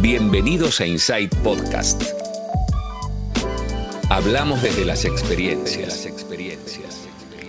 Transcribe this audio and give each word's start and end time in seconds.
Bienvenidos 0.00 0.80
a 0.80 0.86
Insight 0.86 1.34
Podcast. 1.36 2.02
Hablamos 4.08 4.62
desde 4.62 4.86
las 4.86 5.04
experiencias. 5.04 6.08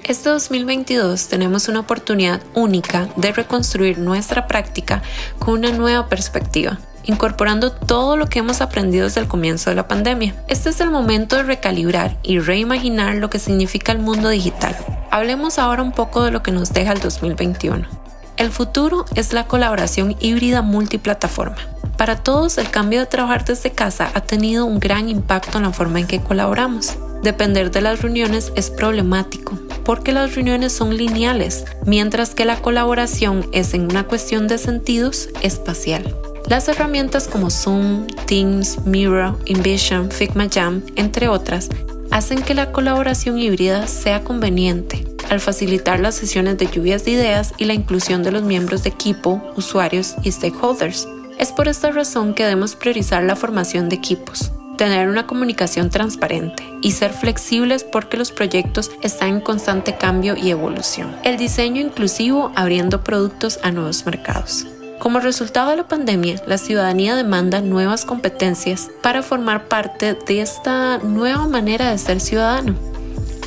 Este 0.04 0.29
2022 0.29 1.29
tenemos 1.29 1.70
una 1.70 1.79
oportunidad 1.79 2.42
única 2.54 3.08
de 3.16 3.32
reconstruir 3.32 4.00
nuestra 4.00 4.48
práctica 4.48 5.02
con 5.40 5.60
una 5.60 5.72
nueva 5.72 6.10
perspectiva 6.10 6.78
incorporando 7.04 7.71
todo 7.71 8.18
lo 8.18 8.27
que 8.27 8.39
hemos 8.39 8.59
aprendido 8.59 9.05
desde 9.05 9.21
el 9.21 9.29
comienzo 9.29 9.70
de 9.70 9.77
la 9.77 9.88
pandemia. 9.88 10.36
Este 10.49 10.70
es 10.70 10.81
el 10.81 10.91
momento 10.91 11.38
de 11.38 11.43
recalibrar 11.43 12.18
y 12.21 12.39
reimaginar 12.39 13.15
lo 13.15 13.29
que 13.29 13.39
significa 13.39 13.93
el 13.93 13.99
mundo 13.99 14.27
digital. 14.27 14.75
Hablemos 15.09 15.57
ahora 15.57 15.83
un 15.83 15.93
poco 15.93 16.23
de 16.23 16.31
lo 16.31 16.43
que 16.43 16.52
nos 16.52 16.73
deja 16.73 16.91
el 16.91 16.99
2021. 16.99 17.88
El 18.36 18.52
futuro 18.52 19.05
es 19.15 19.31
la 19.31 19.47
colaboración 19.47 20.18
híbrida 20.20 20.61
multiplataforma. 20.61 21.57
Para 22.02 22.15
todos, 22.15 22.57
el 22.57 22.71
cambio 22.71 22.99
de 22.99 23.05
trabajar 23.05 23.46
desde 23.46 23.69
casa 23.69 24.09
ha 24.15 24.21
tenido 24.21 24.65
un 24.65 24.79
gran 24.79 25.07
impacto 25.07 25.59
en 25.59 25.65
la 25.65 25.71
forma 25.71 26.00
en 26.00 26.07
que 26.07 26.19
colaboramos. 26.19 26.97
Depender 27.21 27.69
de 27.69 27.82
las 27.82 28.01
reuniones 28.01 28.51
es 28.55 28.71
problemático 28.71 29.59
porque 29.86 30.11
las 30.11 30.33
reuniones 30.33 30.73
son 30.73 30.97
lineales, 30.97 31.64
mientras 31.86 32.33
que 32.33 32.44
la 32.44 32.59
colaboración 32.59 33.47
es 33.52 33.75
en 33.75 33.83
una 33.83 34.06
cuestión 34.06 34.47
de 34.47 34.58
sentidos 34.58 35.30
espacial. 35.44 36.17
Las 36.50 36.67
herramientas 36.69 37.28
como 37.28 37.52
Zoom, 37.52 38.08
Teams, 38.25 38.83
Miro, 38.83 39.38
InVision, 39.45 40.09
Figma 40.09 40.47
Jam, 40.52 40.81
entre 40.95 41.28
otras, 41.28 41.70
hacen 42.09 42.42
que 42.42 42.56
la 42.56 42.72
colaboración 42.72 43.38
híbrida 43.38 43.86
sea 43.86 44.23
conveniente 44.23 45.06
al 45.30 45.39
facilitar 45.39 46.00
las 46.00 46.16
sesiones 46.16 46.58
de 46.58 46.66
lluvias 46.66 47.06
de 47.06 47.11
ideas 47.11 47.53
y 47.59 47.66
la 47.66 47.75
inclusión 47.75 48.23
de 48.23 48.31
los 48.31 48.42
miembros 48.42 48.81
de 48.81 48.89
equipo, 48.89 49.39
usuarios 49.56 50.16
y 50.23 50.31
stakeholders. 50.31 51.08
Es 51.41 51.52
por 51.52 51.67
esta 51.67 51.89
razón 51.89 52.36
que 52.36 52.44
debemos 52.44 52.75
priorizar 52.75 53.23
la 53.23 53.36
formación 53.36 53.89
de 53.89 53.95
equipos, 53.95 54.52
tener 54.77 55.09
una 55.09 55.25
comunicación 55.25 55.89
transparente 55.89 56.64
y 56.83 56.92
ser 56.92 57.14
flexibles 57.14 57.83
porque 57.83 58.16
los 58.16 58.31
proyectos 58.31 58.92
están 59.02 59.30
en 59.30 59.42
constante 59.42 59.95
cambio 59.95 60.36
y 60.38 60.52
evolución. 60.52 61.16
El 61.23 61.38
diseño 61.38 61.81
inclusivo 61.81 62.52
abriendo 62.56 63.03
productos 63.03 63.59
a 63.64 63.72
nuevos 63.72 64.06
mercados. 64.06 64.67
Como 65.00 65.20
resultado 65.20 65.72
de 65.72 65.78
la 65.78 65.88
pandemia, 65.88 66.39
la 66.45 66.59
ciudadanía 66.59 67.16
demanda 67.16 67.59
nuevas 67.61 68.05
competencias 68.05 68.92
para 69.02 69.23
formar 69.23 69.67
parte 69.67 70.14
de 70.14 70.42
esta 70.42 71.00
nueva 71.00 71.48
manera 71.48 71.89
de 71.89 71.98
ser 71.98 72.20
ciudadano. 72.20 72.76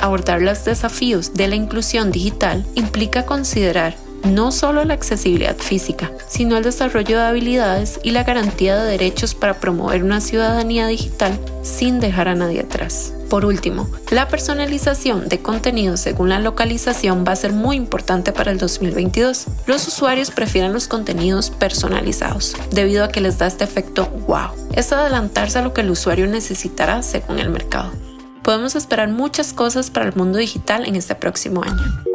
Abordar 0.01 0.43
los 0.43 0.65
desafíos 0.65 1.35
de 1.35 1.47
la 1.47 1.55
inclusión 1.55 2.11
digital 2.11 2.67
implica 2.75 3.25
considerar 3.25 3.95
no 4.25 4.53
solo 4.53 4.85
la 4.85 4.95
accesibilidad 4.95 5.57
física, 5.57 6.11
sino 6.29 6.57
el 6.57 6.65
desarrollo 6.65 7.19
de 7.19 7.25
habilidades 7.25 8.01
y 8.03 8.11
la 8.11 8.25
garantía 8.25 8.77
de 8.77 8.91
derechos 8.91 9.35
para 9.35 9.61
promover 9.61 10.03
una 10.03 10.21
ciudadanía 10.21 10.87
digital 10.87 11.39
sin 11.63 12.01
dejar 12.01 12.29
a 12.29 12.35
nadie 12.35 12.61
atrás. 12.61 13.13
Por 13.29 13.45
último, 13.45 13.89
la 14.11 14.29
personalización 14.29 15.29
de 15.29 15.41
contenido 15.41 15.97
según 15.97 16.29
la 16.29 16.39
localización 16.39 17.25
va 17.27 17.33
a 17.33 17.37
ser 17.37 17.53
muy 17.53 17.77
importante 17.77 18.33
para 18.33 18.53
el 18.53 18.59
2022. 18.59 19.47
Los 19.67 19.89
usuarios 19.89 20.31
prefieren 20.31 20.73
los 20.73 20.89
contenidos 20.89 21.51
personalizados 21.51 22.55
debido 22.71 23.05
a 23.05 23.09
que 23.09 23.21
les 23.21 23.39
da 23.39 23.47
este 23.47 23.65
efecto 23.65 24.07
wow. 24.29 24.51
Es 24.75 24.93
adelantarse 24.93 25.59
a 25.59 25.63
lo 25.63 25.75
que 25.75 25.81
el 25.81 25.91
usuario 25.91 26.27
necesitará 26.27 27.03
según 27.03 27.39
el 27.39 27.51
mercado. 27.51 27.93
Podemos 28.43 28.77
esperar 28.77 29.09
muchas 29.09 29.53
cosas 29.53 29.91
para 29.91 30.07
el 30.07 30.15
mundo 30.15 30.39
digital 30.39 30.87
en 30.87 30.97
este 30.97 31.15
próximo 31.15 31.63
año. 31.63 32.14